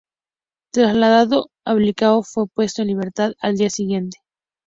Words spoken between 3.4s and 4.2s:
día siguiente.